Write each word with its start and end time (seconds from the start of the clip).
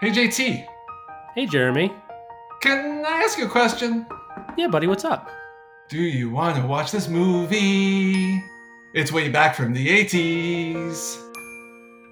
Hey, 0.00 0.10
JT, 0.10 0.64
Hey, 1.34 1.46
Jeremy. 1.46 1.92
can 2.60 3.04
I 3.04 3.22
ask 3.24 3.38
you 3.38 3.46
a 3.46 3.48
question? 3.48 4.06
Yeah, 4.56 4.68
buddy, 4.68 4.86
what's 4.86 5.04
up? 5.04 5.30
Do 5.88 5.98
you 5.98 6.30
want 6.30 6.56
to 6.56 6.66
watch 6.66 6.92
this 6.92 7.08
movie? 7.08 8.42
It's 8.94 9.12
way 9.12 9.28
back 9.28 9.54
from 9.54 9.72
the 9.72 9.86
80s. 10.04 11.16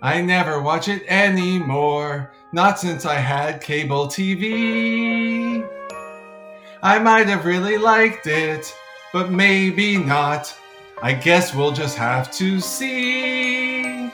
I 0.02 0.20
never 0.20 0.60
watch 0.62 0.88
it 0.88 1.04
anymore, 1.08 2.32
not 2.52 2.78
since 2.78 3.04
I 3.06 3.14
had 3.14 3.60
cable 3.60 4.06
TV. 4.06 5.66
I 6.82 6.98
might 6.98 7.26
have 7.28 7.44
really 7.44 7.78
liked 7.78 8.26
it, 8.26 8.72
but 9.12 9.30
maybe 9.30 9.96
not. 9.96 10.54
I 11.02 11.12
guess 11.12 11.54
we'll 11.54 11.72
just 11.72 11.96
have 11.96 12.30
to 12.32 12.60
see. 12.60 14.10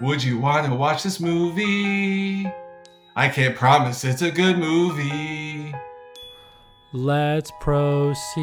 Would 0.00 0.22
you 0.22 0.38
want 0.38 0.66
to 0.66 0.74
watch 0.74 1.02
this 1.02 1.20
movie? 1.20 2.50
I 3.16 3.28
can't 3.28 3.54
promise 3.54 4.04
it's 4.04 4.22
a 4.22 4.30
good 4.30 4.58
movie. 4.58 5.72
Let's 6.92 7.52
proceed. 7.60 8.34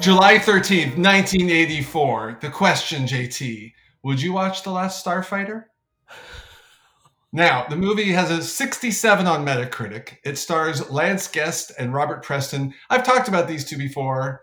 July 0.00 0.38
13th, 0.38 0.96
1984. 0.96 2.38
The 2.40 2.50
question, 2.50 3.04
JT. 3.04 3.72
Would 4.02 4.20
you 4.20 4.32
watch 4.32 4.64
The 4.64 4.70
Last 4.70 5.04
Starfighter? 5.04 5.66
Now, 7.32 7.64
the 7.68 7.76
movie 7.76 8.10
has 8.10 8.28
a 8.32 8.42
67 8.42 9.26
on 9.28 9.46
Metacritic. 9.46 10.16
It 10.24 10.36
stars 10.36 10.90
Lance 10.90 11.28
Guest 11.28 11.70
and 11.78 11.94
Robert 11.94 12.24
Preston. 12.24 12.74
I've 12.88 13.04
talked 13.04 13.28
about 13.28 13.46
these 13.46 13.64
two 13.64 13.78
before 13.78 14.40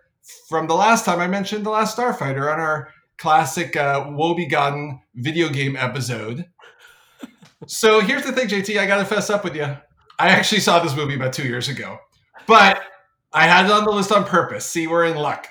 from 0.48 0.68
the 0.68 0.76
last 0.76 1.04
time 1.04 1.20
I 1.20 1.28
mentioned 1.28 1.66
The 1.66 1.72
Last 1.72 1.98
Starfighter 1.98 2.52
on 2.54 2.62
our 2.62 2.94
classic 3.18 3.76
uh, 3.76 4.06
Woebegone 4.06 5.02
video 5.16 5.50
game 5.50 5.76
episode. 5.76 6.46
so 7.68 8.00
here's 8.00 8.24
the 8.24 8.32
thing, 8.32 8.48
JT. 8.48 8.80
I 8.80 8.86
got 8.86 8.98
to 8.98 9.06
fess 9.06 9.30
up 9.30 9.44
with 9.44 9.56
you. 9.56 9.76
I 10.20 10.30
actually 10.30 10.62
saw 10.62 10.80
this 10.80 10.96
movie 10.96 11.16
about 11.16 11.34
two 11.34 11.48
years 11.48 11.70
ago, 11.70 11.98
but 12.48 12.82
I 13.34 13.48
had 13.48 13.66
it 13.66 13.72
on 13.72 13.86
the 13.86 13.92
list 13.92 14.12
on 14.12 14.24
purpose. 14.24 14.66
See, 14.66 14.88
we're 14.88 15.06
in 15.06 15.18
luck. 15.18 15.48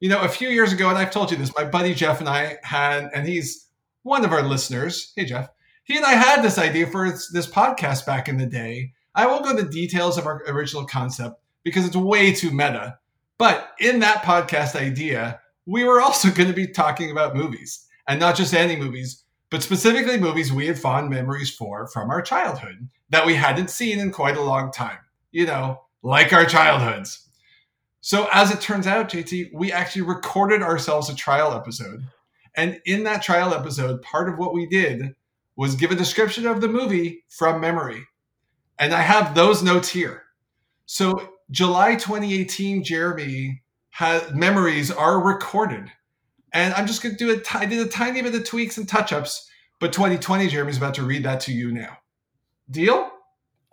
You 0.00 0.08
know, 0.08 0.20
a 0.20 0.28
few 0.28 0.48
years 0.48 0.72
ago, 0.72 0.88
and 0.88 0.98
I've 0.98 1.12
told 1.12 1.30
you 1.30 1.36
this, 1.36 1.54
my 1.56 1.64
buddy 1.64 1.94
Jeff 1.94 2.20
and 2.20 2.28
I 2.28 2.58
had, 2.62 3.08
and 3.14 3.26
he's 3.26 3.68
one 4.02 4.24
of 4.24 4.32
our 4.32 4.42
listeners. 4.42 5.12
Hey, 5.16 5.24
Jeff. 5.24 5.48
He 5.84 5.96
and 5.96 6.04
I 6.04 6.12
had 6.12 6.42
this 6.42 6.58
idea 6.58 6.86
for 6.86 7.10
this, 7.10 7.46
podcast 7.46 8.06
back 8.06 8.28
in 8.28 8.36
the 8.36 8.46
day. 8.46 8.92
I 9.14 9.26
won't 9.26 9.44
go 9.44 9.50
into 9.50 9.64
details 9.64 10.16
of 10.16 10.26
our 10.26 10.42
original 10.48 10.86
concept 10.86 11.40
because 11.64 11.86
it's 11.86 11.96
way 11.96 12.32
too 12.32 12.50
meta. 12.50 12.98
But 13.38 13.72
in 13.80 14.00
that 14.00 14.22
podcast 14.22 14.76
idea, 14.76 15.40
we 15.66 15.84
were 15.84 16.00
also 16.00 16.30
going 16.34 16.48
to 16.48 16.54
be 16.54 16.66
talking 16.66 17.10
about 17.10 17.36
movies 17.36 17.86
and 18.08 18.20
not 18.20 18.36
just 18.36 18.54
any 18.54 18.76
movies, 18.76 19.24
but 19.50 19.62
specifically 19.62 20.18
movies 20.18 20.52
we 20.52 20.66
had 20.66 20.78
fond 20.78 21.10
memories 21.10 21.54
for 21.54 21.86
from 21.88 22.10
our 22.10 22.22
childhood 22.22 22.88
that 23.10 23.26
we 23.26 23.34
hadn't 23.34 23.70
seen 23.70 23.98
in 23.98 24.10
quite 24.10 24.36
a 24.36 24.42
long 24.42 24.72
time. 24.72 24.98
You 25.30 25.46
know, 25.46 25.82
like 26.02 26.32
our 26.32 26.44
childhoods. 26.44 27.28
So, 28.00 28.28
as 28.32 28.50
it 28.50 28.60
turns 28.60 28.86
out, 28.86 29.08
JT, 29.08 29.50
we 29.54 29.70
actually 29.70 30.02
recorded 30.02 30.60
ourselves 30.60 31.08
a 31.08 31.14
trial 31.14 31.54
episode. 31.54 32.04
And 32.56 32.80
in 32.84 33.04
that 33.04 33.22
trial 33.22 33.54
episode, 33.54 34.02
part 34.02 34.28
of 34.28 34.38
what 34.38 34.52
we 34.52 34.66
did 34.66 35.14
was 35.56 35.76
give 35.76 35.90
a 35.90 35.96
description 35.96 36.46
of 36.46 36.60
the 36.60 36.68
movie 36.68 37.24
from 37.28 37.60
memory. 37.60 38.04
And 38.78 38.92
I 38.92 39.02
have 39.02 39.34
those 39.34 39.62
notes 39.62 39.88
here. 39.88 40.24
So, 40.86 41.34
July 41.50 41.94
2018, 41.94 42.82
Jeremy 42.82 43.61
has 43.92 44.32
memories 44.32 44.90
are 44.90 45.20
recorded. 45.20 45.90
And 46.52 46.74
I'm 46.74 46.86
just 46.86 47.02
going 47.02 47.16
to 47.16 47.18
do 47.18 47.30
it. 47.30 47.54
I 47.54 47.64
did 47.64 47.86
a 47.86 47.88
tiny 47.88 48.20
bit 48.20 48.34
of 48.34 48.44
tweaks 48.44 48.76
and 48.76 48.88
touch 48.88 49.12
ups, 49.12 49.48
but 49.80 49.92
2020, 49.92 50.48
Jeremy's 50.48 50.76
about 50.76 50.94
to 50.94 51.02
read 51.02 51.24
that 51.24 51.40
to 51.42 51.52
you 51.52 51.72
now. 51.72 51.96
Deal? 52.70 53.10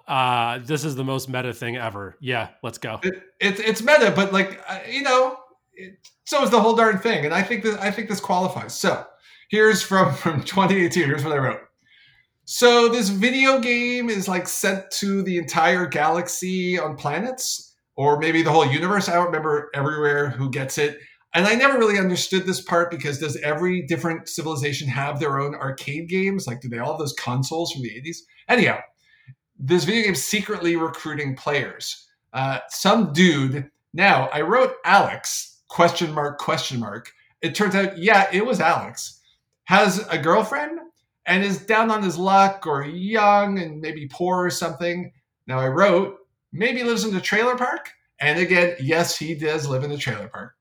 Uh, 0.08 0.59
this 0.59 0.84
is 0.84 0.95
the 0.95 1.03
most 1.03 1.30
meta 1.30 1.54
thing 1.54 1.77
ever. 1.77 2.16
Yeah, 2.20 2.49
let's 2.64 2.77
go. 2.77 2.99
It, 3.04 3.14
it, 3.39 3.60
it's 3.60 3.82
meta, 3.82 4.11
but 4.16 4.33
like 4.33 4.60
uh, 4.67 4.80
you 4.89 5.04
know, 5.04 5.38
it, 5.73 5.99
so 6.26 6.44
is 6.44 6.49
the 6.49 6.60
whole 6.60 6.76
darn 6.76 6.98
thing. 6.98 7.26
And 7.26 7.33
I 7.33 7.44
think 7.44 7.64
that 7.64 7.80
I 7.80 7.92
think 7.92 8.10
this 8.10 8.20
qualifies. 8.20 8.73
So 8.73 9.05
here's 9.49 9.83
from 9.83 10.14
from 10.15 10.44
2018. 10.44 11.04
Here's 11.05 11.23
what 11.23 11.33
I 11.33 11.38
wrote. 11.38 11.61
So 12.45 12.89
this 12.89 13.10
video 13.10 13.60
game 13.60 14.10
is 14.10 14.27
like 14.27 14.48
sent 14.48 14.89
to 14.94 15.21
the 15.21 15.38
entire 15.38 15.86
galaxy 15.86 16.80
on 16.80 16.95
planets, 16.95 17.69
or 17.99 18.17
maybe 18.17 18.42
the 18.42 18.49
whole 18.49 18.65
universe. 18.65 19.10
I 19.10 19.15
don't 19.15 19.26
remember 19.26 19.70
everywhere 19.73 20.30
who 20.30 20.49
gets 20.49 20.77
it. 20.77 20.99
And 21.33 21.45
I 21.45 21.55
never 21.55 21.77
really 21.77 21.99
understood 21.99 22.45
this 22.45 22.61
part 22.61 22.89
because 22.89 23.20
does 23.20 23.36
every 23.42 23.86
different 23.87 24.30
civilization 24.30 24.87
have 24.87 25.20
their 25.20 25.37
own 25.37 25.54
arcade 25.54 26.08
games? 26.08 26.48
Like, 26.48 26.61
do 26.61 26.70
they 26.70 26.80
all 26.80 26.93
have 26.93 26.99
those 26.99 27.11
consoles 27.11 27.73
from 27.73 27.82
the 27.82 27.89
80s? 27.89 28.20
Anyhow, 28.48 28.80
this 29.59 29.83
video 29.83 30.05
game 30.05 30.15
secretly 30.15 30.77
recruiting 30.77 31.36
players. 31.36 32.08
Uh, 32.32 32.59
some 32.70 33.11
dude. 33.11 33.70
Now 33.93 34.30
I 34.32 34.42
wrote 34.42 34.76
Alex 34.86 35.59
question 35.67 36.14
mark 36.14 36.38
question 36.39 36.80
mark. 36.80 37.11
It 37.42 37.54
turns 37.54 37.76
out, 37.76 37.98
yeah, 37.98 38.30
it 38.32 38.45
was 38.45 38.61
Alex. 38.61 39.20
Has 39.65 40.08
a 40.09 40.17
girlfriend 40.17 40.80
and 41.26 41.43
is 41.43 41.65
down 41.65 41.92
on 41.92 42.02
his 42.02 42.17
luck 42.17 42.65
or 42.65 42.86
young 42.86 43.59
and 43.59 43.82
maybe 43.82 44.08
poor 44.08 44.45
or 44.45 44.49
something. 44.49 45.11
Now 45.48 45.59
I 45.59 45.67
wrote 45.67 46.15
maybe 46.52 46.83
lives 46.83 47.04
in 47.04 47.14
the 47.14 47.21
trailer 47.21 47.55
park. 47.55 47.92
And 48.20 48.39
again, 48.39 48.76
yes, 48.80 49.17
he 49.17 49.33
does 49.36 49.67
live 49.67 49.83
in 49.83 49.89
the 49.89 49.98
trailer 49.98 50.27
park. 50.27 50.55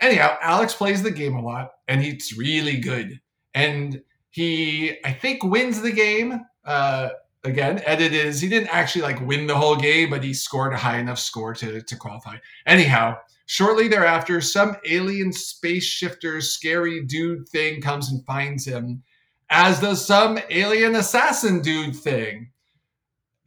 Anyhow, 0.00 0.36
Alex 0.40 0.74
plays 0.74 1.02
the 1.02 1.10
game 1.10 1.34
a 1.34 1.42
lot 1.42 1.72
and 1.88 2.02
he's 2.02 2.36
really 2.36 2.78
good. 2.78 3.20
And 3.54 4.02
he, 4.30 4.98
I 5.04 5.12
think, 5.12 5.42
wins 5.42 5.80
the 5.80 5.92
game. 5.92 6.40
Uh, 6.64 7.10
again, 7.44 7.80
edit 7.84 8.12
is 8.12 8.40
he 8.40 8.48
didn't 8.48 8.74
actually 8.74 9.02
like 9.02 9.20
win 9.26 9.46
the 9.46 9.56
whole 9.56 9.76
game, 9.76 10.10
but 10.10 10.24
he 10.24 10.34
scored 10.34 10.72
a 10.72 10.76
high 10.76 10.98
enough 10.98 11.18
score 11.18 11.54
to, 11.54 11.80
to 11.80 11.96
qualify. 11.96 12.36
Anyhow, 12.66 13.16
shortly 13.46 13.88
thereafter, 13.88 14.40
some 14.40 14.76
alien 14.88 15.32
space 15.32 15.84
shifter 15.84 16.40
scary 16.40 17.04
dude 17.04 17.48
thing 17.48 17.80
comes 17.80 18.10
and 18.10 18.24
finds 18.26 18.64
him, 18.64 19.02
as 19.50 19.80
does 19.80 20.04
some 20.04 20.38
alien 20.50 20.96
assassin 20.96 21.60
dude 21.62 21.96
thing. 21.96 22.50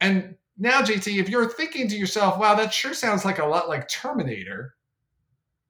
And 0.00 0.36
now, 0.58 0.82
JT, 0.82 1.20
if 1.20 1.28
you're 1.28 1.48
thinking 1.48 1.88
to 1.88 1.96
yourself, 1.96 2.38
wow, 2.38 2.54
that 2.56 2.74
sure 2.74 2.92
sounds 2.92 3.24
like 3.24 3.38
a 3.38 3.46
lot 3.46 3.68
like 3.68 3.88
Terminator, 3.88 4.74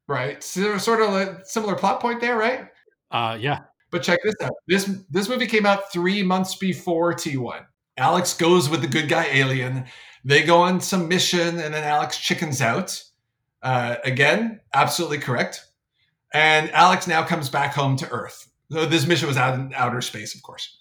right? 0.07 0.43
So, 0.43 0.79
sort 0.79 1.03
of 1.03 1.13
a 1.13 1.45
similar 1.45 1.75
plot 1.75 2.01
point 2.01 2.21
there, 2.21 2.37
right? 2.37 2.69
Uh, 3.11 3.37
yeah. 3.39 3.61
But 3.91 4.03
check 4.03 4.21
this 4.25 4.35
out. 4.43 4.53
This 4.67 4.85
this 5.11 5.29
movie 5.29 5.47
came 5.47 5.67
out 5.67 5.93
three 5.93 6.23
months 6.23 6.57
before 6.57 7.15
T1. 7.15 7.65
Alex 7.97 8.35
goes 8.35 8.69
with 8.69 8.81
the 8.81 8.87
good 8.87 9.09
guy 9.09 9.27
alien. 9.27 9.85
They 10.25 10.43
go 10.43 10.59
on 10.59 10.81
some 10.81 11.09
mission, 11.09 11.59
and 11.59 11.75
then 11.75 11.85
Alex 11.85 12.19
chickens 12.19 12.61
out. 12.61 13.03
Uh, 13.63 13.97
again, 14.05 14.61
absolutely 14.73 15.19
correct. 15.19 15.65
And 16.33 16.71
Alex 16.73 17.07
now 17.07 17.25
comes 17.25 17.49
back 17.49 17.75
home 17.75 17.97
to 17.97 18.11
Earth. 18.11 18.51
So 18.71 18.85
this 18.85 19.07
mission 19.07 19.29
was 19.29 19.37
out 19.37 19.55
in 19.55 19.73
outer 19.75 20.01
space, 20.03 20.35
of 20.35 20.43
course. 20.43 20.78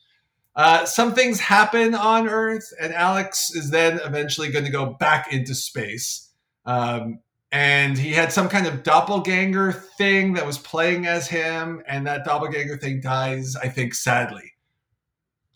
Uh, 0.58 0.86
some 0.86 1.14
things 1.14 1.40
happen 1.40 1.94
on 1.94 2.28
Earth, 2.28 2.74
and 2.82 2.92
Alex 2.92 3.54
is 3.56 3.70
then 3.70 4.00
eventually 4.04 4.50
going 4.50 4.66
to 4.66 4.72
go 4.72 4.88
back 4.88 5.32
into 5.32 5.54
space. 5.54 6.32
Um, 6.66 7.20
and 7.52 7.96
he 7.96 8.12
had 8.12 8.32
some 8.32 8.50
kind 8.50 8.66
of 8.66 8.82
doppelganger 8.82 9.72
thing 9.72 10.34
that 10.34 10.46
was 10.48 10.58
playing 10.58 11.06
as 11.06 11.28
him, 11.28 11.84
and 11.88 12.08
that 12.08 12.26
doppelganger 12.26 12.78
thing 12.78 13.00
dies, 13.00 13.56
I 13.56 13.70
think, 13.70 13.94
sadly. 13.94 14.54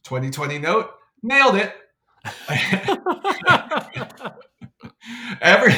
2020 0.04 0.60
note 0.60 0.92
nailed 1.24 1.56
it. 1.56 1.76
Every 5.42 5.74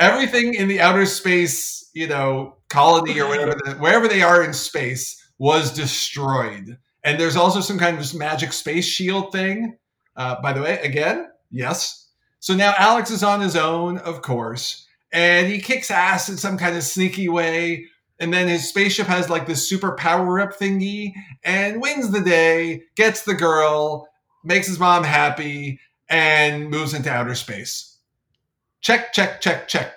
everything 0.00 0.54
in 0.54 0.66
the 0.66 0.80
outer 0.80 1.06
space, 1.06 1.90
you 1.94 2.08
know, 2.08 2.56
colony 2.68 3.20
or 3.20 3.28
whatever, 3.28 3.56
wherever 3.78 4.08
they 4.08 4.22
are 4.22 4.42
in 4.42 4.52
space, 4.52 5.24
was 5.38 5.72
destroyed. 5.72 6.76
And 7.04 7.18
there's 7.18 7.36
also 7.36 7.60
some 7.60 7.78
kind 7.78 7.98
of 7.98 8.14
magic 8.14 8.52
space 8.52 8.86
shield 8.86 9.32
thing. 9.32 9.76
Uh, 10.16 10.40
by 10.42 10.52
the 10.52 10.60
way, 10.60 10.78
again, 10.80 11.28
yes. 11.50 12.08
So 12.40 12.54
now 12.54 12.74
Alex 12.76 13.10
is 13.10 13.22
on 13.22 13.40
his 13.40 13.56
own, 13.56 13.98
of 13.98 14.22
course, 14.22 14.86
and 15.12 15.46
he 15.46 15.60
kicks 15.60 15.90
ass 15.90 16.28
in 16.28 16.36
some 16.36 16.58
kind 16.58 16.76
of 16.76 16.82
sneaky 16.82 17.28
way. 17.28 17.86
And 18.20 18.34
then 18.34 18.48
his 18.48 18.68
spaceship 18.68 19.06
has 19.06 19.30
like 19.30 19.46
this 19.46 19.68
super 19.68 19.92
power 19.92 20.40
up 20.40 20.52
thingy 20.58 21.12
and 21.44 21.80
wins 21.80 22.10
the 22.10 22.20
day, 22.20 22.82
gets 22.96 23.22
the 23.22 23.34
girl, 23.34 24.08
makes 24.42 24.66
his 24.66 24.80
mom 24.80 25.04
happy, 25.04 25.78
and 26.08 26.68
moves 26.68 26.94
into 26.94 27.10
outer 27.10 27.36
space. 27.36 27.98
Check, 28.80 29.12
check, 29.12 29.40
check, 29.40 29.68
check. 29.68 29.92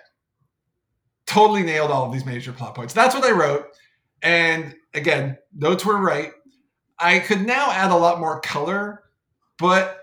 Totally 1.25 1.63
nailed 1.63 1.92
all 1.92 2.06
of 2.06 2.13
these 2.13 2.25
major 2.25 2.51
plot 2.51 2.75
points. 2.75 2.94
That's 2.94 3.15
what 3.15 3.24
I 3.24 3.31
wrote. 3.31 3.65
And 4.21 4.75
again, 4.94 5.38
notes 5.56 5.86
were 5.86 5.97
right. 5.97 6.31
I 7.01 7.19
could 7.19 7.45
now 7.45 7.71
add 7.71 7.92
a 7.92 7.95
lot 7.95 8.19
more 8.19 8.39
color, 8.42 9.03
but 9.57 9.98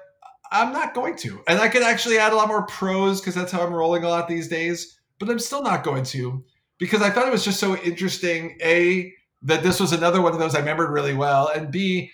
I'm 0.50 0.72
not 0.72 0.94
going 0.94 1.16
to. 1.18 1.40
And 1.46 1.58
I 1.60 1.68
could 1.68 1.82
actually 1.82 2.18
add 2.18 2.32
a 2.32 2.36
lot 2.36 2.48
more 2.48 2.66
prose 2.66 3.20
because 3.20 3.34
that's 3.34 3.52
how 3.52 3.64
I'm 3.64 3.72
rolling 3.72 4.04
a 4.04 4.08
lot 4.08 4.28
these 4.28 4.48
days, 4.48 4.98
but 5.18 5.28
I'm 5.28 5.38
still 5.38 5.62
not 5.62 5.84
going 5.84 6.04
to 6.04 6.44
because 6.78 7.02
I 7.02 7.10
thought 7.10 7.26
it 7.28 7.32
was 7.32 7.44
just 7.44 7.60
so 7.60 7.76
interesting. 7.76 8.56
A, 8.62 9.12
that 9.42 9.62
this 9.62 9.78
was 9.78 9.92
another 9.92 10.20
one 10.20 10.32
of 10.32 10.38
those 10.40 10.54
I 10.56 10.58
remembered 10.58 10.90
really 10.90 11.14
well, 11.14 11.48
and 11.54 11.70
B, 11.70 12.10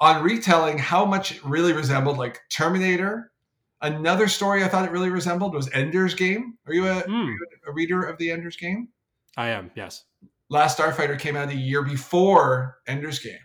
on 0.00 0.22
retelling 0.22 0.76
how 0.76 1.06
much 1.06 1.32
it 1.36 1.44
really 1.44 1.72
resembled 1.72 2.18
like 2.18 2.40
Terminator. 2.50 3.32
Another 3.80 4.28
story 4.28 4.62
I 4.64 4.68
thought 4.68 4.84
it 4.84 4.90
really 4.90 5.08
resembled 5.10 5.54
was 5.54 5.70
Ender's 5.72 6.14
Game. 6.14 6.58
Are 6.66 6.74
you 6.74 6.86
a, 6.86 7.00
Hmm. 7.00 7.30
a 7.66 7.72
reader 7.72 8.02
of 8.02 8.18
the 8.18 8.30
Ender's 8.30 8.56
Game? 8.56 8.88
I 9.36 9.48
am. 9.48 9.70
Yes. 9.74 10.04
Last 10.50 10.78
Starfighter 10.78 11.18
came 11.18 11.36
out 11.36 11.48
a 11.50 11.54
year 11.54 11.82
before 11.82 12.76
Ender's 12.86 13.18
Game. 13.20 13.38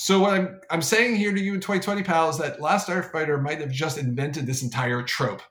So 0.00 0.20
what 0.20 0.32
I'm 0.32 0.60
I'm 0.70 0.80
saying 0.80 1.16
here 1.16 1.32
to 1.32 1.40
you 1.40 1.54
in 1.54 1.60
2020, 1.60 2.04
pal, 2.04 2.30
is 2.30 2.38
that 2.38 2.60
Last 2.60 2.86
Starfighter 2.86 3.42
might 3.42 3.60
have 3.60 3.72
just 3.72 3.98
invented 3.98 4.46
this 4.46 4.62
entire 4.62 5.02
trope. 5.02 5.42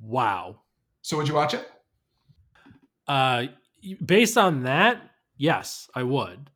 Wow. 0.00 0.60
So 1.02 1.18
would 1.18 1.28
you 1.28 1.34
watch 1.34 1.52
it? 1.52 1.70
Uh, 3.06 3.48
based 4.02 4.38
on 4.38 4.62
that, 4.62 5.02
yes, 5.36 5.90
I 5.94 6.02
would. 6.02 6.48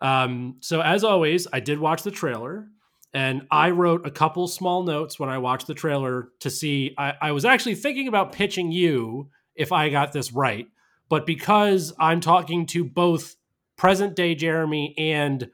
Um, 0.00 0.58
so 0.60 0.80
as 0.80 1.02
always, 1.02 1.48
I 1.52 1.58
did 1.58 1.80
watch 1.80 2.04
the 2.04 2.12
trailer, 2.12 2.68
and 3.12 3.44
I 3.50 3.70
wrote 3.70 4.06
a 4.06 4.12
couple 4.12 4.46
small 4.46 4.84
notes 4.84 5.18
when 5.18 5.30
I 5.30 5.38
watched 5.38 5.66
the 5.66 5.74
trailer 5.74 6.28
to 6.40 6.48
see. 6.48 6.94
I, 6.96 7.14
I 7.20 7.32
was 7.32 7.44
actually 7.44 7.74
thinking 7.74 8.06
about 8.06 8.30
pitching 8.30 8.70
you 8.70 9.30
if 9.56 9.72
I 9.72 9.88
got 9.88 10.12
this 10.12 10.32
right, 10.32 10.68
but 11.08 11.26
because 11.26 11.92
I'm 11.98 12.20
talking 12.20 12.66
to 12.66 12.84
both 12.84 13.34
present 13.76 14.16
day 14.16 14.34
Jeremy 14.34 14.94
and 14.98 15.48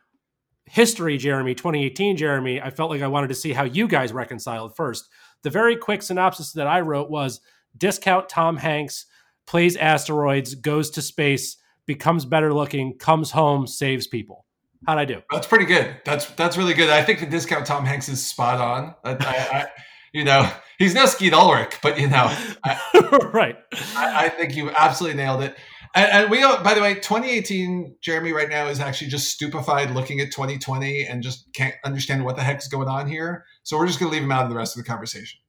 history 0.67 1.19
Jeremy, 1.19 1.55
2018 1.55 2.17
Jeremy, 2.17 2.61
I 2.61 2.71
felt 2.71 2.91
like 2.91 3.03
I 3.03 3.09
wanted 3.09 3.29
to 3.29 3.35
see 3.35 3.53
how 3.53 3.65
you 3.65 3.89
guys 3.89 4.13
reconciled 4.13 4.77
first. 4.77 5.09
The 5.43 5.51
very 5.51 5.77
quick 5.77 6.03
synopsis 6.03 6.53
that 6.53 6.67
I 6.67 6.81
wrote 6.81 7.11
was 7.11 7.41
discount 7.77 8.29
Tom 8.29 8.57
Hanks 8.57 9.07
plays 9.47 9.77
asteroids, 9.77 10.55
goes 10.55 10.91
to 10.91 11.03
space, 11.03 11.57
becomes 11.87 12.25
better 12.25 12.55
looking, 12.55 12.97
comes 12.99 13.33
home, 13.33 13.67
saves 13.67 14.07
people. 14.07 14.47
How'd 14.87 14.99
I 14.99 15.05
do? 15.05 15.23
That's 15.31 15.47
pretty 15.47 15.67
good. 15.67 15.97
That's 16.05 16.27
that's 16.31 16.57
really 16.57 16.73
good. 16.73 16.89
I 16.89 17.03
think 17.03 17.21
the 17.21 17.27
discount 17.27 17.67
Tom 17.67 17.85
Hanks 17.85 18.09
is 18.09 18.25
spot 18.25 18.61
on. 18.61 18.95
I, 19.05 19.11
I, 19.11 19.59
I, 19.59 19.67
you 20.13 20.25
know, 20.25 20.51
he's 20.79 20.95
no 20.95 21.05
Skeet 21.07 21.35
Ulrich, 21.35 21.79
but 21.83 21.99
you 21.99 22.09
know, 22.09 22.35
right. 23.33 23.57
I, 23.97 24.27
I 24.27 24.29
think 24.31 24.57
you 24.57 24.71
absolutely 24.71 25.17
nailed 25.17 25.43
it. 25.43 25.57
And, 25.95 26.11
and 26.13 26.31
we, 26.31 26.43
by 26.43 26.75
the 26.75 26.81
way, 26.81 26.95
2018, 26.95 27.97
Jeremy 28.01 28.33
right 28.33 28.49
now 28.49 28.67
is 28.69 28.79
actually 28.79 29.09
just 29.09 29.29
stupefied 29.29 29.91
looking 29.91 30.21
at 30.21 30.31
2020 30.31 31.05
and 31.07 31.23
just 31.23 31.53
can't 31.53 31.75
understand 31.85 32.25
what 32.25 32.37
the 32.37 32.43
heck 32.43 32.59
is 32.59 32.69
going 32.69 32.89
on 32.89 33.09
here. 33.09 33.45
So 33.65 33.77
we're 33.77 33.87
just 33.87 33.99
going 33.99 34.11
to 34.11 34.15
leave 34.15 34.25
him 34.25 34.31
out 34.31 34.45
of 34.45 34.51
the 34.51 34.57
rest 34.57 34.77
of 34.77 34.85
the 34.85 34.89
conversation. 34.89 35.41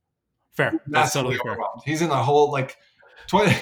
Fair. 0.53 0.71
That's 0.71 0.87
Massively 0.87 1.37
totally 1.37 1.55
fair. 1.55 1.65
He's 1.85 2.01
in 2.01 2.09
a 2.09 2.23
whole 2.23 2.51
like 2.51 2.75
20. 3.27 3.55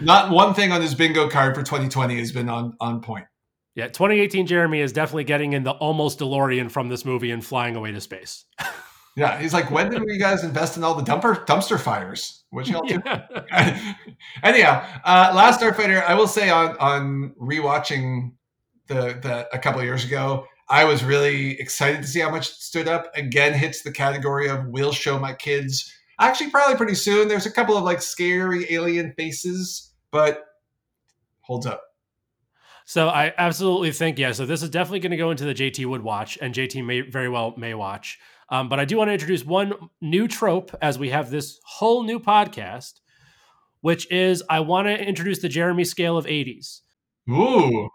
Not 0.00 0.30
one 0.30 0.54
thing 0.54 0.72
on 0.72 0.80
his 0.80 0.94
bingo 0.94 1.28
card 1.28 1.54
for 1.54 1.62
2020 1.62 2.18
has 2.18 2.32
been 2.32 2.48
on 2.48 2.76
on 2.80 3.00
point. 3.00 3.26
Yeah, 3.74 3.86
2018 3.86 4.46
Jeremy 4.46 4.80
is 4.80 4.92
definitely 4.92 5.24
getting 5.24 5.54
in 5.54 5.62
the 5.62 5.70
almost 5.70 6.18
DeLorean 6.18 6.70
from 6.70 6.88
this 6.88 7.04
movie 7.04 7.30
and 7.30 7.44
flying 7.44 7.74
away 7.74 7.92
to 7.92 8.00
space. 8.00 8.44
Yeah, 9.14 9.38
he's 9.38 9.52
like, 9.52 9.70
when 9.70 9.90
did 9.90 10.02
you 10.06 10.18
guys 10.18 10.42
invest 10.42 10.76
in 10.76 10.84
all 10.84 10.94
the 10.94 11.02
dumper 11.02 11.44
dumpster 11.46 11.78
fires? 11.78 12.44
What 12.50 12.66
y'all 12.66 12.86
do? 12.86 13.00
Yeah. 13.06 13.94
Anyhow, 14.42 14.86
uh, 15.04 15.32
Last 15.34 15.60
Starfighter, 15.60 16.02
I 16.04 16.14
will 16.14 16.26
say 16.26 16.48
on 16.48 16.76
on 16.78 17.34
rewatching 17.40 18.32
the 18.86 19.18
the 19.20 19.48
a 19.52 19.58
couple 19.58 19.80
of 19.80 19.86
years 19.86 20.04
ago, 20.04 20.46
I 20.68 20.84
was 20.84 21.04
really 21.04 21.60
excited 21.60 22.00
to 22.02 22.08
see 22.08 22.20
how 22.20 22.30
much 22.30 22.48
it 22.48 22.54
stood 22.54 22.88
up. 22.88 23.10
Again, 23.14 23.52
hits 23.52 23.82
the 23.82 23.92
category 23.92 24.48
of 24.48 24.66
will 24.68 24.92
show 24.92 25.18
my 25.18 25.34
kids. 25.34 25.92
Actually, 26.18 26.50
probably 26.50 26.76
pretty 26.76 26.94
soon. 26.94 27.28
There's 27.28 27.46
a 27.46 27.50
couple 27.50 27.76
of 27.76 27.84
like 27.84 28.00
scary 28.00 28.72
alien 28.72 29.12
faces, 29.16 29.92
but 30.10 30.44
holds 31.42 31.66
up. 31.66 31.82
So 32.92 33.08
I 33.08 33.32
absolutely 33.38 33.90
think 33.90 34.18
yeah. 34.18 34.32
So 34.32 34.44
this 34.44 34.62
is 34.62 34.68
definitely 34.68 35.00
going 35.00 35.12
to 35.12 35.16
go 35.16 35.30
into 35.30 35.46
the 35.46 35.54
JT 35.54 35.86
would 35.86 36.02
watch, 36.02 36.36
and 36.42 36.54
JT 36.54 36.84
may 36.84 37.00
very 37.00 37.30
well 37.30 37.54
may 37.56 37.72
watch. 37.72 38.18
Um, 38.50 38.68
but 38.68 38.78
I 38.78 38.84
do 38.84 38.98
want 38.98 39.08
to 39.08 39.14
introduce 39.14 39.46
one 39.46 39.72
new 40.02 40.28
trope 40.28 40.76
as 40.82 40.98
we 40.98 41.08
have 41.08 41.30
this 41.30 41.58
whole 41.64 42.02
new 42.02 42.20
podcast, 42.20 43.00
which 43.80 44.12
is 44.12 44.42
I 44.50 44.60
want 44.60 44.88
to 44.88 45.02
introduce 45.08 45.38
the 45.38 45.48
Jeremy 45.48 45.84
scale 45.84 46.18
of 46.18 46.26
80s 46.26 46.80
Ooh, 47.30 47.88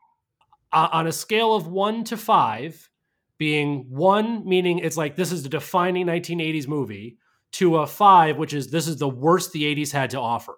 uh, 0.72 0.90
on 0.92 1.06
a 1.06 1.12
scale 1.12 1.54
of 1.54 1.68
one 1.68 2.04
to 2.06 2.18
five, 2.18 2.90
being 3.38 3.86
one 3.90 4.50
meaning 4.50 4.80
it's 4.80 4.98
like 4.98 5.16
this 5.16 5.32
is 5.32 5.44
the 5.44 5.50
defining 5.50 6.08
1980s 6.08 6.68
movie, 6.68 7.20
to 7.52 7.78
a 7.78 7.86
five, 7.86 8.38
which 8.38 8.52
is 8.52 8.72
this 8.72 8.88
is 8.88 8.98
the 8.98 9.08
worst 9.08 9.52
the 9.52 9.76
80s 9.76 9.92
had 9.92 10.10
to 10.10 10.20
offer. 10.20 10.58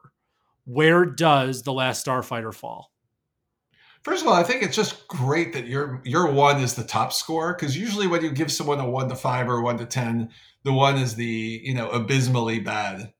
Where 0.63 1.03
does 1.03 1.63
the 1.63 1.73
Last 1.73 2.05
Starfighter 2.05 2.53
fall? 2.53 2.93
First 4.09 4.23
of 4.23 4.27
all, 4.27 4.33
I 4.33 4.41
think 4.41 4.63
it's 4.63 4.75
just 4.75 5.07
great 5.07 5.53
that 5.53 5.67
your 5.67 6.01
your 6.03 6.31
one 6.31 6.59
is 6.59 6.73
the 6.73 6.83
top 6.83 7.13
score 7.13 7.53
because 7.53 7.77
usually 7.77 8.07
when 8.07 8.23
you 8.23 8.31
give 8.31 8.51
someone 8.51 8.79
a 8.79 8.89
one 8.89 9.07
to 9.07 9.15
five 9.15 9.47
or 9.47 9.61
one 9.61 9.77
to 9.77 9.85
ten, 9.85 10.31
the 10.63 10.73
one 10.73 10.97
is 10.97 11.13
the 11.13 11.61
you 11.63 11.75
know 11.75 11.91
abysmally 11.91 12.59
bad. 12.59 13.13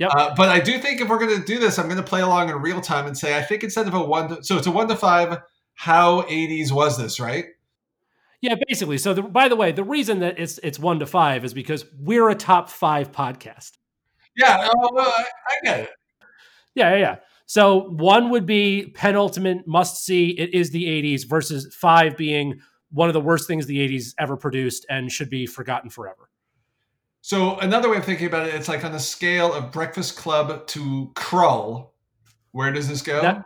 Yep. 0.00 0.10
Uh, 0.14 0.34
but 0.36 0.50
I 0.50 0.60
do 0.60 0.78
think 0.78 1.00
if 1.00 1.08
we're 1.08 1.18
going 1.18 1.40
to 1.40 1.46
do 1.46 1.58
this, 1.58 1.78
I'm 1.78 1.86
going 1.86 1.96
to 1.96 2.02
play 2.02 2.20
along 2.20 2.50
in 2.50 2.56
real 2.56 2.82
time 2.82 3.06
and 3.06 3.16
say 3.16 3.38
I 3.38 3.42
think 3.42 3.64
instead 3.64 3.88
of 3.88 3.94
a 3.94 4.04
one, 4.04 4.28
to, 4.28 4.44
so 4.44 4.58
it's 4.58 4.66
a 4.66 4.70
one 4.70 4.86
to 4.88 4.96
five. 4.96 5.40
How 5.72 6.20
80s 6.24 6.70
was 6.70 6.98
this, 6.98 7.18
right? 7.18 7.46
Yeah, 8.42 8.56
basically. 8.68 8.98
So, 8.98 9.14
the, 9.14 9.22
by 9.22 9.48
the 9.48 9.56
way, 9.56 9.72
the 9.72 9.82
reason 9.82 10.20
that 10.20 10.38
it's 10.38 10.58
it's 10.62 10.78
one 10.78 10.98
to 10.98 11.06
five 11.06 11.42
is 11.46 11.54
because 11.54 11.86
we're 11.98 12.28
a 12.28 12.34
top 12.34 12.68
five 12.68 13.12
podcast. 13.12 13.78
Yeah, 14.36 14.68
oh, 14.76 14.98
I, 14.98 15.24
I 15.24 15.64
get 15.64 15.80
it. 15.80 15.90
Yeah, 16.74 16.90
yeah, 16.90 16.98
yeah. 16.98 17.16
So 17.46 17.90
one 17.90 18.30
would 18.30 18.46
be 18.46 18.92
penultimate 18.94 19.66
must 19.66 20.04
see. 20.04 20.30
It 20.30 20.54
is 20.54 20.70
the 20.70 20.84
'80s 20.84 21.26
versus 21.28 21.74
five 21.74 22.16
being 22.16 22.60
one 22.90 23.08
of 23.08 23.12
the 23.12 23.20
worst 23.20 23.46
things 23.46 23.66
the 23.66 23.78
'80s 23.78 24.14
ever 24.18 24.36
produced 24.36 24.86
and 24.88 25.10
should 25.12 25.30
be 25.30 25.46
forgotten 25.46 25.90
forever. 25.90 26.30
So 27.20 27.58
another 27.60 27.88
way 27.90 27.96
of 27.96 28.04
thinking 28.04 28.26
about 28.26 28.46
it, 28.48 28.54
it's 28.54 28.68
like 28.68 28.84
on 28.84 28.92
the 28.92 28.98
scale 29.00 29.52
of 29.52 29.72
Breakfast 29.72 30.16
Club 30.16 30.66
to 30.68 31.10
Krull. 31.14 31.90
Where 32.52 32.70
does 32.72 32.88
this 32.88 33.02
go? 33.02 33.20
That- 33.22 33.44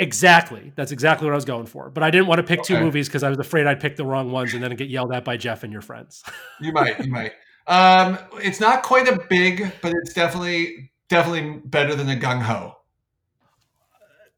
Exactly. 0.00 0.72
That's 0.76 0.92
exactly 0.92 1.26
what 1.26 1.32
I 1.32 1.34
was 1.34 1.44
going 1.44 1.66
for. 1.66 1.90
But 1.90 2.04
I 2.04 2.10
didn't 2.12 2.28
want 2.28 2.38
to 2.38 2.44
pick 2.44 2.62
two 2.62 2.78
movies 2.78 3.08
because 3.08 3.24
I 3.24 3.30
was 3.30 3.38
afraid 3.38 3.66
I'd 3.66 3.80
pick 3.80 3.96
the 3.96 4.04
wrong 4.06 4.30
ones 4.30 4.54
and 4.54 4.62
then 4.62 4.74
get 4.76 4.88
yelled 4.88 5.12
at 5.12 5.24
by 5.24 5.36
Jeff 5.36 5.64
and 5.64 5.72
your 5.72 5.82
friends. 5.82 6.22
You 6.60 6.70
might, 6.72 7.04
you 7.04 7.10
might. 7.10 7.32
Um, 7.66 8.16
it's 8.34 8.60
not 8.60 8.84
quite 8.84 9.08
a 9.08 9.18
big, 9.28 9.72
but 9.82 9.92
it's 9.92 10.12
definitely 10.14 10.92
definitely 11.08 11.60
better 11.64 11.96
than 11.96 12.08
a 12.10 12.14
gung 12.16 12.40
ho. 12.40 12.76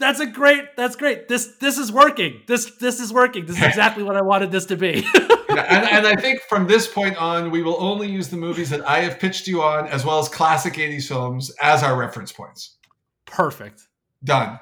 That's 0.00 0.18
a 0.18 0.26
great. 0.26 0.76
That's 0.76 0.96
great. 0.96 1.28
This 1.28 1.56
this 1.58 1.78
is 1.78 1.92
working. 1.92 2.40
This 2.46 2.72
this 2.78 2.98
is 2.98 3.12
working. 3.12 3.46
This 3.46 3.58
is 3.58 3.62
exactly 3.66 4.02
what 4.02 4.16
I 4.16 4.22
wanted 4.22 4.50
this 4.50 4.66
to 4.66 4.76
be. 4.76 5.06
And, 5.50 5.88
and 5.88 6.06
I 6.06 6.14
think 6.14 6.42
from 6.42 6.68
this 6.68 6.86
point 6.86 7.16
on, 7.16 7.50
we 7.50 7.64
will 7.64 7.76
only 7.80 8.08
use 8.08 8.28
the 8.28 8.36
movies 8.36 8.70
that 8.70 8.88
I 8.88 9.00
have 9.00 9.18
pitched 9.18 9.48
you 9.48 9.62
on, 9.62 9.88
as 9.88 10.04
well 10.04 10.20
as 10.20 10.28
classic 10.28 10.74
'80s 10.74 11.08
films, 11.08 11.50
as 11.60 11.82
our 11.82 11.96
reference 11.96 12.30
points. 12.30 12.76
Perfect. 13.26 13.82
Done. 14.22 14.60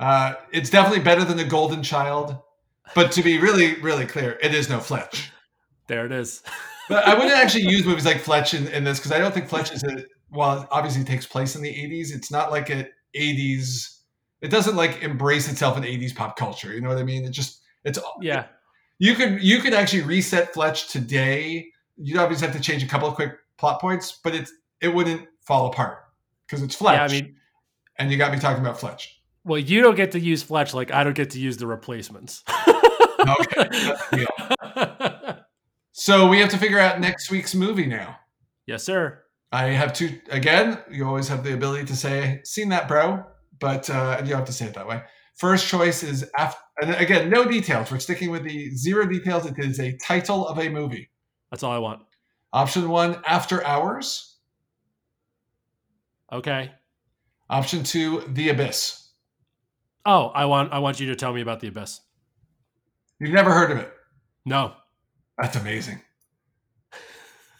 Uh, 0.00 0.34
it's 0.52 0.70
definitely 0.70 1.04
better 1.04 1.22
than 1.22 1.36
The 1.36 1.44
Golden 1.44 1.82
Child, 1.82 2.38
but 2.94 3.12
to 3.12 3.22
be 3.22 3.38
really, 3.38 3.74
really 3.82 4.06
clear, 4.06 4.38
it 4.42 4.54
is 4.54 4.70
no 4.70 4.80
Fletch. 4.80 5.30
There 5.86 6.06
it 6.06 6.12
is. 6.12 6.42
But 6.88 7.04
I 7.04 7.14
wouldn't 7.14 7.34
actually 7.34 7.64
use 7.64 7.84
movies 7.84 8.04
like 8.04 8.20
Fletch 8.20 8.54
in, 8.54 8.68
in 8.68 8.84
this 8.84 9.00
because 9.00 9.10
I 9.10 9.18
don't 9.18 9.34
think 9.34 9.48
Fletch 9.48 9.72
is 9.72 9.82
a 9.82 10.04
well, 10.30 10.62
it 10.62 10.68
obviously 10.70 11.02
takes 11.02 11.26
place 11.26 11.56
in 11.56 11.62
the 11.62 11.68
'80s. 11.68 12.14
It's 12.14 12.30
not 12.30 12.52
like 12.52 12.70
a 12.70 12.88
'80s. 13.16 13.95
It 14.40 14.48
doesn't 14.50 14.76
like 14.76 15.02
embrace 15.02 15.50
itself 15.50 15.76
in 15.76 15.82
'80s 15.84 16.14
pop 16.14 16.36
culture. 16.36 16.72
You 16.72 16.80
know 16.80 16.88
what 16.88 16.98
I 16.98 17.02
mean? 17.04 17.24
It 17.24 17.30
just 17.30 17.60
it's 17.84 17.98
Yeah. 18.20 18.46
you 18.98 19.14
could 19.14 19.42
you 19.42 19.60
could 19.60 19.74
actually 19.74 20.02
reset 20.02 20.52
Fletch 20.54 20.88
today. 20.88 21.66
You'd 21.96 22.18
obviously 22.18 22.46
have 22.46 22.56
to 22.56 22.62
change 22.62 22.82
a 22.82 22.86
couple 22.86 23.08
of 23.08 23.14
quick 23.14 23.32
plot 23.58 23.80
points, 23.80 24.20
but 24.22 24.34
it's 24.34 24.52
it 24.80 24.88
wouldn't 24.88 25.26
fall 25.40 25.66
apart 25.68 25.98
because 26.46 26.62
it's 26.62 26.74
Fletch. 26.74 26.96
Yeah. 26.98 27.04
I 27.04 27.08
mean, 27.22 27.36
and 27.98 28.10
you 28.12 28.18
got 28.18 28.32
me 28.32 28.38
talking 28.38 28.60
about 28.62 28.78
Fletch. 28.78 29.18
well, 29.44 29.58
you 29.58 29.80
don't 29.80 29.94
get 29.96 30.12
to 30.12 30.20
use 30.20 30.42
Fletch 30.42 30.74
like 30.74 30.92
I 30.92 31.02
don't 31.04 31.16
get 31.16 31.30
to 31.30 31.40
use 31.40 31.56
the 31.56 31.66
replacements. 31.66 32.42
Okay. 33.28 33.68
So 35.92 36.28
we 36.28 36.38
have 36.40 36.50
to 36.50 36.58
figure 36.58 36.78
out 36.78 37.00
next 37.00 37.30
week's 37.30 37.54
movie 37.54 37.86
now. 37.86 38.16
yes, 38.66 38.84
sir. 38.84 39.22
I 39.52 39.64
have 39.68 39.92
two 39.94 40.20
again. 40.30 40.78
You 40.90 41.06
always 41.08 41.28
have 41.28 41.42
the 41.42 41.54
ability 41.54 41.86
to 41.86 41.96
say 41.96 42.40
"seen 42.44 42.68
that, 42.68 42.86
bro," 42.88 43.24
but 43.60 43.88
uh, 43.90 44.16
you 44.22 44.30
don't 44.30 44.38
have 44.38 44.46
to 44.46 44.52
say 44.52 44.66
it 44.66 44.74
that 44.74 44.86
way. 44.86 45.02
First 45.36 45.68
choice 45.68 46.02
is 46.02 46.28
after, 46.38 46.60
and 46.80 46.94
again, 46.94 47.28
no 47.28 47.44
details. 47.44 47.90
We're 47.90 47.98
sticking 47.98 48.30
with 48.30 48.44
the 48.44 48.70
zero 48.74 49.06
details. 49.06 49.46
It 49.46 49.58
is 49.58 49.80
a 49.80 49.96
title 49.98 50.46
of 50.48 50.58
a 50.58 50.68
movie. 50.68 51.10
That's 51.50 51.62
all 51.62 51.72
I 51.72 51.78
want. 51.78 52.02
Option 52.52 52.88
one, 52.88 53.22
After 53.26 53.64
Hours. 53.64 54.36
Okay. 56.32 56.72
Option 57.50 57.82
two, 57.84 58.24
The 58.28 58.48
Abyss. 58.48 59.06
Oh, 60.06 60.26
I 60.28 60.44
want 60.44 60.72
I 60.72 60.78
want 60.78 61.00
you 61.00 61.08
to 61.08 61.16
tell 61.16 61.32
me 61.32 61.40
about 61.40 61.58
the 61.58 61.66
abyss. 61.66 62.00
You've 63.18 63.32
never 63.32 63.52
heard 63.52 63.72
of 63.72 63.78
it. 63.78 63.92
No. 64.44 64.72
That's 65.36 65.56
amazing. 65.56 66.00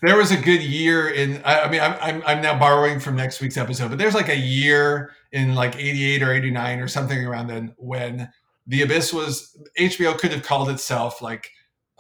There 0.03 0.17
was 0.17 0.31
a 0.31 0.37
good 0.37 0.63
year 0.63 1.09
in. 1.09 1.43
I, 1.45 1.63
I 1.63 1.71
mean, 1.71 1.81
I'm, 1.81 1.97
I'm 2.01 2.23
I'm 2.27 2.43
now 2.43 2.59
borrowing 2.59 3.01
from 3.01 3.17
next 3.17 3.41
week's 3.41 3.57
episode, 3.57 3.89
but 3.89 3.99
there's 3.99 4.15
like 4.15 4.29
a 4.29 4.37
year 4.37 5.13
in 5.33 5.55
like 5.55 5.77
'88 5.77 6.23
or 6.23 6.33
'89 6.33 6.81
or 6.81 6.89
something 6.89 7.27
around 7.27 7.47
then 7.47 7.75
when 7.79 8.31
The 8.67 8.83
Abyss 8.83 9.13
was 9.13 9.57
HBO 9.79 10.19
could 10.19 10.33
have 10.33 10.43
called 10.43 10.69
itself 10.69 11.23
like 11.23 11.51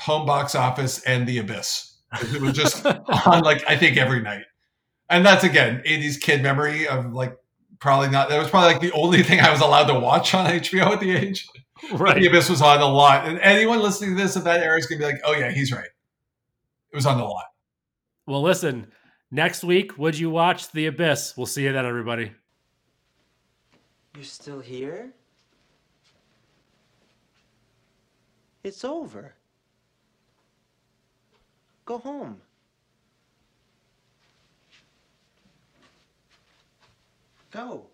Home 0.00 0.26
Box 0.26 0.54
Office 0.54 1.02
and 1.04 1.26
The 1.26 1.38
Abyss. 1.38 1.94
It 2.34 2.40
was 2.40 2.52
just 2.52 2.84
on 3.26 3.42
like 3.42 3.64
I 3.68 3.76
think 3.76 3.96
every 3.96 4.20
night, 4.20 4.44
and 5.08 5.24
that's 5.24 5.44
again 5.44 5.82
'80s 5.86 6.20
kid 6.20 6.42
memory 6.42 6.86
of 6.86 7.12
like 7.12 7.36
probably 7.78 8.10
not. 8.10 8.28
That 8.28 8.38
was 8.38 8.50
probably 8.50 8.72
like 8.72 8.82
the 8.82 8.92
only 8.92 9.22
thing 9.22 9.40
I 9.40 9.50
was 9.50 9.60
allowed 9.60 9.86
to 9.86 9.98
watch 9.98 10.34
on 10.34 10.46
HBO 10.46 10.92
at 10.92 11.00
the 11.00 11.12
age. 11.12 11.46
right. 11.92 12.20
The 12.20 12.26
Abyss 12.26 12.50
was 12.50 12.60
on 12.60 12.80
a 12.80 12.86
lot, 12.86 13.26
and 13.26 13.38
anyone 13.40 13.80
listening 13.80 14.16
to 14.16 14.22
this 14.22 14.36
at 14.36 14.44
that 14.44 14.60
era 14.60 14.78
is 14.78 14.86
gonna 14.86 14.98
be 14.98 15.04
like, 15.04 15.20
"Oh 15.24 15.32
yeah, 15.34 15.50
he's 15.50 15.72
right." 15.72 15.88
It 16.92 16.94
was 16.94 17.06
on 17.06 17.18
a 17.18 17.24
lot. 17.24 17.44
Well, 18.26 18.42
listen, 18.42 18.88
next 19.30 19.62
week, 19.62 19.96
would 19.98 20.18
you 20.18 20.30
watch 20.30 20.72
The 20.72 20.86
Abyss? 20.86 21.34
We'll 21.36 21.46
see 21.46 21.62
you 21.62 21.72
then, 21.72 21.86
everybody. 21.86 22.32
You're 24.16 24.24
still 24.24 24.58
here? 24.58 25.12
It's 28.64 28.84
over. 28.84 29.34
Go 31.84 31.98
home. 31.98 32.40
Go. 37.52 37.86